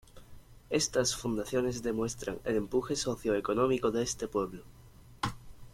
Estas 0.71 1.15
fundaciones 1.15 1.83
demuestran 1.83 2.39
el 2.43 2.55
empuje 2.55 2.95
socioeconómico 2.95 3.91
de 3.91 4.01
este 4.01 4.27
pueblo. 4.27 4.63